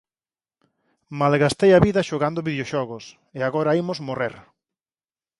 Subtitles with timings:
[1.21, 3.05] Malgastei a vida xogando videoxogos
[3.37, 4.35] e agora imos morrer!